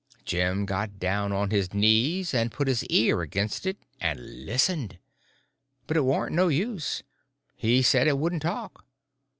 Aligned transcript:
Jim 0.25 0.65
got 0.65 0.97
down 0.97 1.31
on 1.31 1.51
his 1.51 1.75
knees, 1.75 2.33
and 2.33 2.51
put 2.51 2.67
his 2.67 2.83
ear 2.85 3.21
against 3.21 3.67
it 3.67 3.77
and 3.99 4.47
listened. 4.47 4.97
But 5.85 5.95
it 5.95 6.01
warn't 6.03 6.33
no 6.33 6.47
use; 6.47 7.03
he 7.55 7.83
said 7.83 8.07
it 8.07 8.17
wouldn't 8.17 8.41
talk. 8.41 8.83